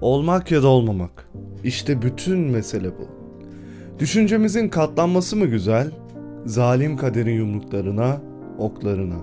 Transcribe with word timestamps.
Olmak 0.00 0.50
ya 0.50 0.62
da 0.62 0.68
olmamak. 0.68 1.28
İşte 1.64 2.02
bütün 2.02 2.38
mesele 2.38 2.88
bu. 2.88 3.08
Düşüncemizin 3.98 4.68
katlanması 4.68 5.36
mı 5.36 5.46
güzel, 5.46 5.90
zalim 6.46 6.96
kaderin 6.96 7.34
yumruklarına, 7.34 8.20
oklarına? 8.58 9.16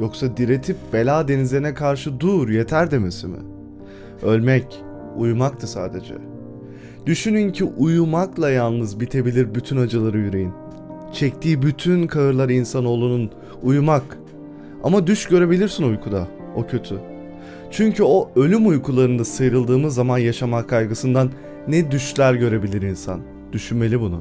Yoksa 0.00 0.36
diretip 0.36 0.76
bela 0.92 1.28
denizlerine 1.28 1.74
karşı 1.74 2.20
dur 2.20 2.48
yeter 2.48 2.90
demesi 2.90 3.26
mi? 3.26 3.38
Ölmek, 4.22 4.82
uyumaktı 5.16 5.66
sadece. 5.66 6.14
Düşünün 7.06 7.52
ki 7.52 7.64
uyumakla 7.64 8.50
yalnız 8.50 9.00
bitebilir 9.00 9.54
bütün 9.54 9.76
acıları 9.76 10.18
yüreğin. 10.18 10.52
Çektiği 11.12 11.62
bütün 11.62 12.06
kahırlar 12.06 12.48
insanoğlunun 12.48 13.30
uyumak. 13.62 14.18
Ama 14.84 15.06
düş 15.06 15.26
görebilirsin 15.26 15.84
uykuda, 15.84 16.28
o 16.56 16.66
kötü. 16.66 17.11
Çünkü 17.72 18.02
o 18.02 18.30
ölüm 18.36 18.68
uykularında 18.68 19.24
sıyrıldığımız 19.24 19.94
zaman 19.94 20.18
yaşamak 20.18 20.68
kaygısından 20.68 21.30
ne 21.68 21.90
düşler 21.90 22.34
görebilir 22.34 22.82
insan. 22.82 23.20
Düşünmeli 23.52 24.00
bunu. 24.00 24.20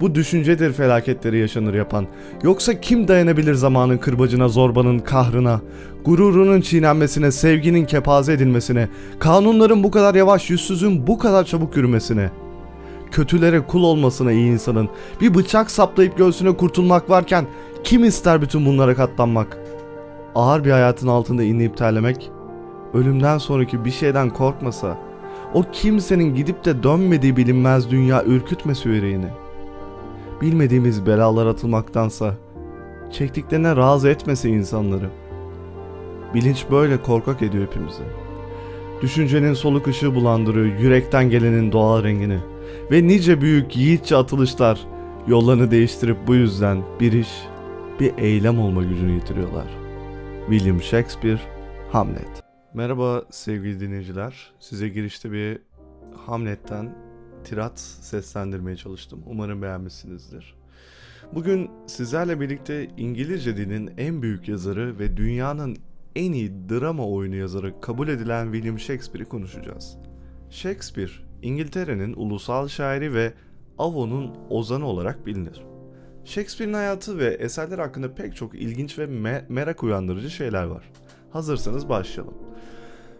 Bu 0.00 0.14
düşüncedir 0.14 0.72
felaketleri 0.72 1.38
yaşanır 1.38 1.74
yapan. 1.74 2.06
Yoksa 2.42 2.80
kim 2.80 3.08
dayanabilir 3.08 3.54
zamanın 3.54 3.98
kırbacına, 3.98 4.48
zorbanın 4.48 4.98
kahrına, 4.98 5.60
gururunun 6.04 6.60
çiğnenmesine, 6.60 7.32
sevginin 7.32 7.84
kepaze 7.84 8.32
edilmesine, 8.32 8.88
kanunların 9.18 9.84
bu 9.84 9.90
kadar 9.90 10.14
yavaş, 10.14 10.50
yüzsüzün 10.50 11.06
bu 11.06 11.18
kadar 11.18 11.44
çabuk 11.44 11.76
yürümesine? 11.76 12.30
Kötülere 13.10 13.60
kul 13.60 13.82
olmasına 13.82 14.32
iyi 14.32 14.52
insanın, 14.52 14.88
bir 15.20 15.34
bıçak 15.34 15.70
saplayıp 15.70 16.18
göğsüne 16.18 16.56
kurtulmak 16.56 17.10
varken 17.10 17.46
kim 17.84 18.04
ister 18.04 18.42
bütün 18.42 18.66
bunlara 18.66 18.94
katlanmak? 18.94 19.58
Ağır 20.34 20.64
bir 20.64 20.70
hayatın 20.70 21.08
altında 21.08 21.42
inleyip 21.42 21.76
terlemek, 21.76 22.30
ölümden 22.94 23.38
sonraki 23.38 23.84
bir 23.84 23.90
şeyden 23.90 24.30
korkmasa, 24.30 24.98
o 25.54 25.62
kimsenin 25.72 26.34
gidip 26.34 26.64
de 26.64 26.82
dönmediği 26.82 27.36
bilinmez 27.36 27.90
dünya 27.90 28.24
ürkütmesi 28.24 28.88
yüreğini. 28.88 29.28
Bilmediğimiz 30.40 31.06
belalar 31.06 31.46
atılmaktansa, 31.46 32.34
çektiklerine 33.12 33.76
razı 33.76 34.08
etmese 34.08 34.48
insanları. 34.48 35.10
Bilinç 36.34 36.66
böyle 36.70 37.02
korkak 37.02 37.42
ediyor 37.42 37.66
hepimizi. 37.66 38.02
Düşüncenin 39.02 39.54
soluk 39.54 39.88
ışığı 39.88 40.14
bulandırıyor 40.14 40.66
yürekten 40.80 41.30
gelenin 41.30 41.72
doğal 41.72 42.04
rengini. 42.04 42.38
Ve 42.90 43.06
nice 43.08 43.40
büyük 43.40 43.76
yiğitçe 43.76 44.16
atılışlar 44.16 44.86
yollarını 45.26 45.70
değiştirip 45.70 46.16
bu 46.26 46.34
yüzden 46.34 46.82
bir 47.00 47.12
iş, 47.12 47.28
bir 48.00 48.12
eylem 48.18 48.60
olma 48.60 48.82
gücünü 48.82 49.12
yitiriyorlar. 49.12 49.66
William 50.48 50.82
Shakespeare, 50.82 51.40
Hamlet. 51.92 52.45
Merhaba 52.76 53.24
sevgili 53.30 53.80
dinleyiciler. 53.80 54.50
Size 54.60 54.88
girişte 54.88 55.32
bir 55.32 55.58
Hamlet'ten 56.26 56.94
tirat 57.44 57.78
seslendirmeye 57.78 58.76
çalıştım. 58.76 59.22
Umarım 59.26 59.62
beğenmişsinizdir. 59.62 60.54
Bugün 61.34 61.70
sizlerle 61.86 62.40
birlikte 62.40 62.88
İngilizce 62.96 63.56
dilin 63.56 63.90
en 63.98 64.22
büyük 64.22 64.48
yazarı 64.48 64.98
ve 64.98 65.16
dünyanın 65.16 65.76
en 66.16 66.32
iyi 66.32 66.68
drama 66.68 67.06
oyunu 67.08 67.36
yazarı 67.36 67.80
kabul 67.80 68.08
edilen 68.08 68.52
William 68.52 68.78
Shakespeare'i 68.78 69.28
konuşacağız. 69.28 69.98
Shakespeare, 70.50 71.12
İngiltere'nin 71.42 72.14
ulusal 72.14 72.68
şairi 72.68 73.14
ve 73.14 73.32
Avon'un 73.78 74.34
ozanı 74.50 74.86
olarak 74.86 75.26
bilinir. 75.26 75.62
Shakespeare'in 76.24 76.74
hayatı 76.74 77.18
ve 77.18 77.26
eserler 77.26 77.78
hakkında 77.78 78.14
pek 78.14 78.36
çok 78.36 78.54
ilginç 78.54 78.98
ve 78.98 79.04
me- 79.04 79.44
merak 79.48 79.82
uyandırıcı 79.82 80.30
şeyler 80.30 80.64
var. 80.64 80.92
Hazırsanız 81.30 81.88
başlayalım. 81.88 82.34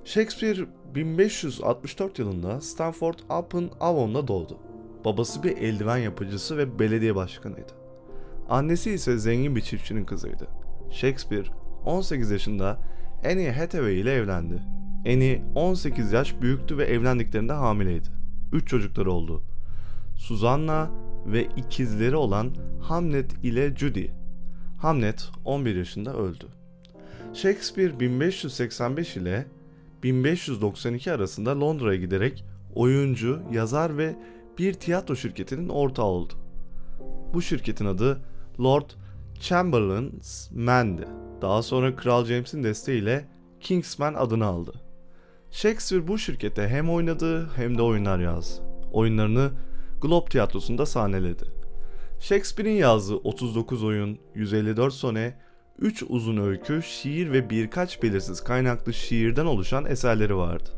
Shakespeare 0.06 0.66
1564 0.94 2.18
yılında 2.18 2.60
Stanford 2.60 3.18
upon 3.38 3.70
Avon'da 3.80 4.28
doğdu. 4.28 4.58
Babası 5.04 5.42
bir 5.42 5.56
eldiven 5.56 5.96
yapıcısı 5.96 6.56
ve 6.56 6.78
belediye 6.78 7.14
başkanıydı. 7.14 7.72
Annesi 8.48 8.90
ise 8.90 9.18
zengin 9.18 9.56
bir 9.56 9.60
çiftçinin 9.60 10.04
kızıydı. 10.04 10.48
Shakespeare 10.90 11.46
18 11.84 12.30
yaşında 12.30 12.78
Annie 13.24 13.52
Hathaway 13.52 14.00
ile 14.00 14.12
evlendi. 14.12 14.62
Annie 15.06 15.42
18 15.54 16.12
yaş 16.12 16.40
büyüktü 16.40 16.78
ve 16.78 16.84
evlendiklerinde 16.84 17.52
hamileydi. 17.52 18.08
3 18.52 18.68
çocukları 18.68 19.12
oldu. 19.12 19.42
Susanna 20.16 20.90
ve 21.26 21.44
ikizleri 21.56 22.16
olan 22.16 22.54
Hamlet 22.82 23.44
ile 23.44 23.76
Judy. 23.76 24.06
Hamlet 24.78 25.28
11 25.44 25.76
yaşında 25.76 26.16
öldü. 26.16 26.46
Shakespeare 27.34 28.00
1585 28.00 29.16
ile 29.16 29.46
1592 30.02 31.12
arasında 31.12 31.60
Londra'ya 31.60 32.00
giderek 32.00 32.44
oyuncu, 32.74 33.42
yazar 33.52 33.98
ve 33.98 34.16
bir 34.58 34.74
tiyatro 34.74 35.16
şirketinin 35.16 35.68
ortağı 35.68 36.06
oldu. 36.06 36.32
Bu 37.34 37.42
şirketin 37.42 37.86
adı 37.86 38.20
Lord 38.60 38.90
Chamberlain's 39.40 40.50
Man'di. 40.50 41.08
Daha 41.42 41.62
sonra 41.62 41.96
Kral 41.96 42.24
James'in 42.24 42.64
desteğiyle 42.64 43.28
Kingsman 43.60 44.14
adını 44.14 44.44
aldı. 44.46 44.72
Shakespeare 45.50 46.08
bu 46.08 46.18
şirkete 46.18 46.68
hem 46.68 46.90
oynadı 46.90 47.50
hem 47.56 47.78
de 47.78 47.82
oyunlar 47.82 48.18
yazdı. 48.18 48.62
Oyunlarını 48.92 49.50
Globe 50.00 50.28
Tiyatrosu'nda 50.28 50.86
sahneledi. 50.86 51.44
Shakespeare'in 52.20 52.76
yazdığı 52.76 53.16
39 53.16 53.84
oyun, 53.84 54.18
154 54.34 54.94
sone, 54.94 55.38
3 55.78 56.02
uzun 56.08 56.36
öykü, 56.36 56.82
şiir 56.82 57.32
ve 57.32 57.50
birkaç 57.50 58.02
belirsiz 58.02 58.44
kaynaklı 58.44 58.92
şiirden 58.92 59.46
oluşan 59.46 59.84
eserleri 59.86 60.36
vardı. 60.36 60.70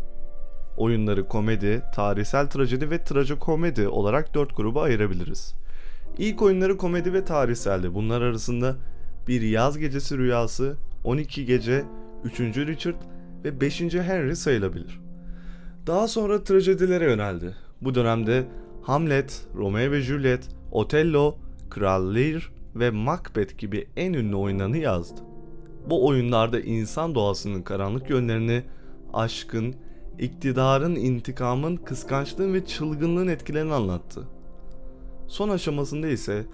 Oyunları 0.76 1.28
komedi, 1.28 1.82
tarihsel 1.94 2.47
trajedi 2.47 2.91
ve 2.91 3.04
trajikomedi 3.04 3.88
olarak 3.88 4.34
dört 4.34 4.56
gruba 4.56 4.82
ayırabiliriz. 4.82 5.54
İlk 6.19 6.42
oyunları 6.42 6.76
komedi 6.76 7.12
ve 7.12 7.25
tarihseldi. 7.25 7.94
Bunlar 7.94 8.22
arasında 8.22 8.76
Bir 9.28 9.42
Yaz 9.42 9.78
Gecesi 9.78 10.19
Rüyası, 10.19 10.76
12 11.04 11.47
Gece, 11.47 11.84
3. 12.25 12.41
Richard 12.41 13.03
ve 13.44 13.60
5. 13.60 13.80
Henry 13.80 14.36
sayılabilir. 14.36 15.00
Daha 15.86 16.09
sonra 16.09 16.44
trajedilere 16.44 17.04
yöneldi. 17.04 17.54
Bu 17.80 17.94
dönemde 17.94 18.44
Hamlet, 18.82 19.47
Romeo 19.54 19.91
ve 19.91 20.00
Juliet, 20.00 20.48
Otello, 20.72 21.38
Kral 21.70 22.15
Lear 22.15 22.57
ve 22.74 22.90
Macbeth 22.90 23.58
gibi 23.58 23.88
en 23.96 24.12
ünlü 24.12 24.36
oyunlarını 24.36 24.78
yazdı. 24.78 25.20
Bu 25.90 26.06
oyunlarda 26.06 26.60
insan 26.60 27.14
doğasının 27.14 27.62
karanlık 27.62 28.10
yönlerini, 28.10 28.62
aşkın, 29.12 29.74
iktidarın, 30.18 30.94
intikamın, 30.94 31.76
kıskançlığın 31.76 32.54
ve 32.54 32.64
çılgınlığın 32.64 33.28
etkilerini 33.28 33.74
anlattı. 33.74 34.28
Son 35.26 35.48
aşamasında 35.48 36.08
ise 36.08 36.46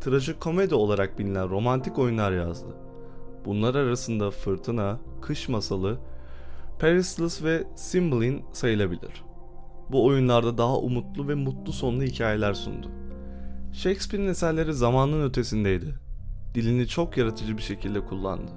trajikomedi 0.00 0.74
olarak 0.74 1.18
bilinen 1.18 1.50
romantik 1.50 1.98
oyunlar 1.98 2.32
yazdı. 2.32 2.76
Bunlar 3.44 3.74
arasında 3.74 4.30
Fırtına, 4.30 5.00
Kış 5.20 5.48
Masalı, 5.48 5.98
Pericles 6.78 7.44
ve 7.44 7.64
Cymbeline 7.90 8.42
sayılabilir. 8.52 9.24
Bu 9.92 10.06
oyunlarda 10.06 10.58
daha 10.58 10.78
umutlu 10.78 11.28
ve 11.28 11.34
mutlu 11.34 11.72
sonlu 11.72 12.02
hikayeler 12.02 12.54
sundu. 12.54 12.90
Shakespeare'in 13.72 14.28
eserleri 14.28 14.74
zamanın 14.74 15.28
ötesindeydi. 15.28 15.94
Dilini 16.54 16.88
çok 16.88 17.16
yaratıcı 17.16 17.56
bir 17.56 17.62
şekilde 17.62 18.00
kullandı. 18.00 18.52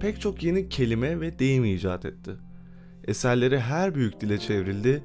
Pek 0.00 0.20
çok 0.20 0.42
yeni 0.42 0.68
kelime 0.68 1.20
ve 1.20 1.38
deyim 1.38 1.64
icat 1.64 2.04
etti. 2.04 2.36
Eserleri 3.04 3.60
her 3.60 3.94
büyük 3.94 4.20
dile 4.20 4.38
çevrildi 4.38 5.04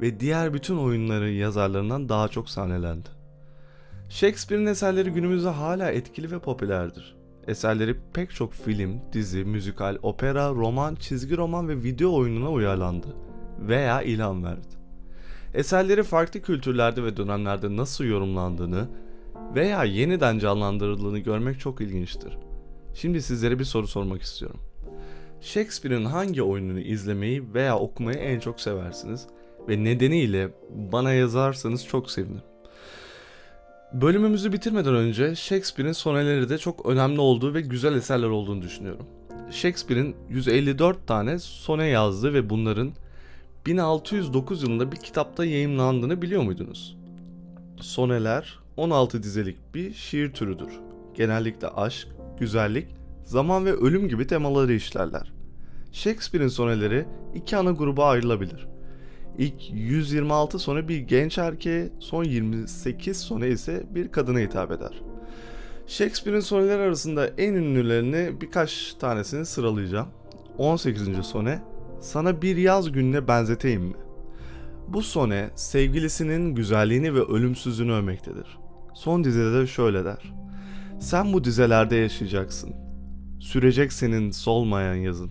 ve 0.00 0.20
diğer 0.20 0.54
bütün 0.54 0.76
oyunları 0.76 1.30
yazarlarından 1.30 2.08
daha 2.08 2.28
çok 2.28 2.50
sahnelendi. 2.50 3.08
Shakespeare'in 4.08 4.66
eserleri 4.66 5.10
günümüzde 5.10 5.48
hala 5.48 5.90
etkili 5.90 6.30
ve 6.30 6.38
popülerdir. 6.38 7.16
Eserleri 7.46 7.96
pek 8.14 8.34
çok 8.34 8.52
film, 8.52 9.00
dizi, 9.12 9.44
müzikal, 9.44 9.98
opera, 10.02 10.50
roman, 10.50 10.94
çizgi 10.94 11.36
roman 11.36 11.68
ve 11.68 11.82
video 11.82 12.14
oyununa 12.14 12.50
uyarlandı 12.50 13.16
veya 13.58 14.02
ilham 14.02 14.44
verdi. 14.44 14.79
Eserleri 15.54 16.02
farklı 16.02 16.42
kültürlerde 16.42 17.04
ve 17.04 17.16
dönemlerde 17.16 17.76
nasıl 17.76 18.04
yorumlandığını 18.04 18.88
veya 19.54 19.84
yeniden 19.84 20.38
canlandırıldığını 20.38 21.18
görmek 21.18 21.60
çok 21.60 21.80
ilginçtir. 21.80 22.38
Şimdi 22.94 23.22
sizlere 23.22 23.58
bir 23.58 23.64
soru 23.64 23.86
sormak 23.86 24.22
istiyorum. 24.22 24.60
Shakespeare'in 25.40 26.04
hangi 26.04 26.42
oyununu 26.42 26.80
izlemeyi 26.80 27.54
veya 27.54 27.78
okumayı 27.78 28.18
en 28.18 28.40
çok 28.40 28.60
seversiniz 28.60 29.26
ve 29.68 29.84
nedeniyle 29.84 30.48
bana 30.70 31.12
yazarsanız 31.12 31.86
çok 31.86 32.10
sevinirim. 32.10 32.42
Bölümümüzü 33.92 34.52
bitirmeden 34.52 34.94
önce 34.94 35.34
Shakespeare'in 35.34 35.92
soneleri 35.92 36.48
de 36.48 36.58
çok 36.58 36.86
önemli 36.86 37.20
olduğu 37.20 37.54
ve 37.54 37.60
güzel 37.60 37.94
eserler 37.94 38.28
olduğunu 38.28 38.62
düşünüyorum. 38.62 39.06
Shakespeare'in 39.50 40.16
154 40.28 41.06
tane 41.06 41.38
sone 41.38 41.86
yazdığı 41.86 42.34
ve 42.34 42.50
bunların 42.50 42.92
1609 43.66 44.62
yılında 44.62 44.92
bir 44.92 44.96
kitapta 44.96 45.44
yayımlandığını 45.44 46.22
biliyor 46.22 46.42
muydunuz? 46.42 46.96
Soneler 47.80 48.58
16 48.76 49.22
dizelik 49.22 49.74
bir 49.74 49.94
şiir 49.94 50.32
türüdür. 50.32 50.80
Genellikle 51.14 51.68
aşk, 51.68 52.08
güzellik, 52.38 52.88
zaman 53.24 53.64
ve 53.64 53.72
ölüm 53.72 54.08
gibi 54.08 54.26
temaları 54.26 54.72
işlerler. 54.72 55.32
Shakespeare'in 55.92 56.48
soneleri 56.48 57.06
iki 57.34 57.56
ana 57.56 57.70
gruba 57.70 58.06
ayrılabilir. 58.06 58.66
İlk 59.38 59.72
126 59.72 60.58
sonu 60.58 60.88
bir 60.88 60.98
genç 60.98 61.38
erkeğe, 61.38 61.90
son 61.98 62.24
28 62.24 63.16
sonu 63.16 63.46
ise 63.46 63.86
bir 63.90 64.12
kadına 64.12 64.38
hitap 64.38 64.70
eder. 64.70 65.02
Shakespeare'in 65.86 66.40
soneleri 66.40 66.82
arasında 66.82 67.26
en 67.26 67.54
ünlülerini 67.54 68.40
birkaç 68.40 68.94
tanesini 68.94 69.46
sıralayacağım. 69.46 70.08
18. 70.58 71.26
sone, 71.26 71.62
sana 72.00 72.42
bir 72.42 72.56
yaz 72.56 72.92
gününe 72.92 73.28
benzeteyim 73.28 73.82
mi? 73.82 73.96
Bu 74.88 75.02
sone 75.02 75.50
sevgilisinin 75.54 76.54
güzelliğini 76.54 77.14
ve 77.14 77.20
ölümsüzlüğünü 77.20 77.92
övmektedir. 77.92 78.58
Son 78.94 79.24
dizede 79.24 79.60
de 79.60 79.66
şöyle 79.66 80.04
der. 80.04 80.32
Sen 81.00 81.32
bu 81.32 81.44
dizelerde 81.44 81.96
yaşayacaksın. 81.96 82.74
Sürecek 83.40 83.92
senin 83.92 84.30
solmayan 84.30 84.94
yazın. 84.94 85.30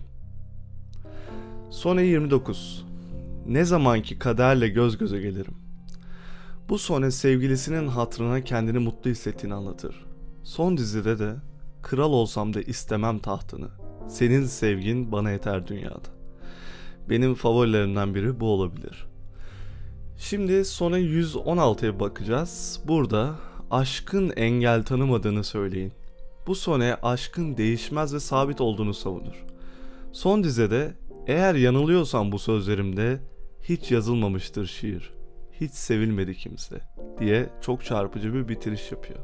Sone 1.70 2.02
29. 2.02 2.86
Ne 3.46 3.64
zamanki 3.64 4.18
kaderle 4.18 4.68
göz 4.68 4.98
göze 4.98 5.20
gelirim. 5.20 5.54
Bu 6.68 6.78
sone 6.78 7.10
sevgilisinin 7.10 7.88
hatırına 7.88 8.44
kendini 8.44 8.78
mutlu 8.78 9.10
hissettiğini 9.10 9.54
anlatır. 9.54 10.06
Son 10.42 10.76
dizide 10.76 11.18
de 11.18 11.34
kral 11.82 12.12
olsam 12.12 12.54
da 12.54 12.60
istemem 12.62 13.18
tahtını. 13.18 13.68
Senin 14.08 14.44
sevgin 14.44 15.12
bana 15.12 15.30
yeter 15.30 15.66
dünyada. 15.66 16.19
Benim 17.10 17.34
favorilerimden 17.34 18.14
biri 18.14 18.40
bu 18.40 18.46
olabilir. 18.46 19.06
Şimdi 20.18 20.64
sona 20.64 20.98
116'ya 20.98 22.00
bakacağız. 22.00 22.80
Burada 22.84 23.34
aşkın 23.70 24.32
engel 24.36 24.82
tanımadığını 24.82 25.44
söyleyin. 25.44 25.92
Bu 26.46 26.54
sone 26.54 26.94
aşkın 26.94 27.56
değişmez 27.56 28.14
ve 28.14 28.20
sabit 28.20 28.60
olduğunu 28.60 28.94
savunur. 28.94 29.44
Son 30.12 30.44
dizede 30.44 30.94
eğer 31.26 31.54
yanılıyorsam 31.54 32.32
bu 32.32 32.38
sözlerimde 32.38 33.20
hiç 33.62 33.90
yazılmamıştır 33.90 34.66
şiir. 34.66 35.14
Hiç 35.60 35.72
sevilmedi 35.72 36.34
kimse 36.34 36.80
diye 37.18 37.48
çok 37.60 37.84
çarpıcı 37.84 38.34
bir 38.34 38.48
bitiriş 38.48 38.92
yapıyor. 38.92 39.20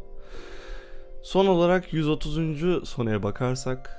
Son 1.22 1.46
olarak 1.46 1.92
130. 1.92 2.88
soneye 2.88 3.22
bakarsak 3.22 3.90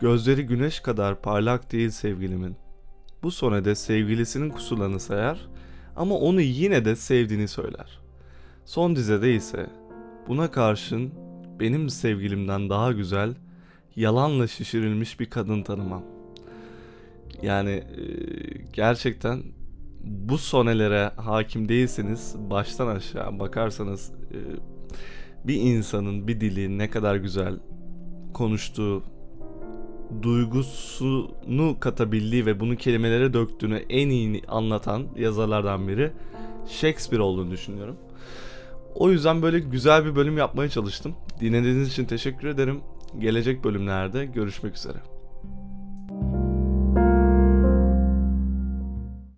gözleri 0.00 0.46
güneş 0.46 0.80
kadar 0.80 1.22
parlak 1.22 1.72
değil 1.72 1.90
sevgilimin. 1.90 2.63
Bu 3.24 3.30
sonede 3.30 3.74
sevgilisinin 3.74 4.50
kusurlarını 4.50 5.00
sayar 5.00 5.48
ama 5.96 6.14
onu 6.14 6.40
yine 6.40 6.84
de 6.84 6.96
sevdiğini 6.96 7.48
söyler. 7.48 8.00
Son 8.64 8.96
dizede 8.96 9.34
ise 9.34 9.66
buna 10.28 10.50
karşın 10.50 11.12
benim 11.60 11.90
sevgilimden 11.90 12.70
daha 12.70 12.92
güzel, 12.92 13.34
yalanla 13.96 14.46
şişirilmiş 14.46 15.20
bir 15.20 15.30
kadın 15.30 15.62
tanımam. 15.62 16.02
Yani 17.42 17.70
e, 17.70 18.04
gerçekten 18.72 19.42
bu 20.04 20.38
sonelere 20.38 21.10
hakim 21.16 21.68
değilseniz 21.68 22.34
baştan 22.50 22.86
aşağı 22.86 23.38
bakarsanız 23.38 24.10
e, 24.10 24.38
bir 25.48 25.56
insanın 25.60 26.28
bir 26.28 26.40
dili 26.40 26.78
ne 26.78 26.90
kadar 26.90 27.16
güzel 27.16 27.58
konuştuğu 28.34 29.02
duygusunu 30.22 31.80
katabildiği 31.80 32.46
ve 32.46 32.60
bunu 32.60 32.76
kelimelere 32.76 33.32
döktüğünü 33.32 33.84
en 33.88 34.08
iyi 34.08 34.42
anlatan 34.48 35.06
yazarlardan 35.16 35.88
biri 35.88 36.12
Shakespeare 36.68 37.22
olduğunu 37.22 37.50
düşünüyorum. 37.50 37.96
O 38.94 39.10
yüzden 39.10 39.42
böyle 39.42 39.58
güzel 39.58 40.04
bir 40.04 40.16
bölüm 40.16 40.38
yapmaya 40.38 40.68
çalıştım. 40.68 41.14
Dinlediğiniz 41.40 41.88
için 41.88 42.04
teşekkür 42.04 42.48
ederim. 42.48 42.80
Gelecek 43.18 43.64
bölümlerde 43.64 44.26
görüşmek 44.26 44.76
üzere. 44.76 44.98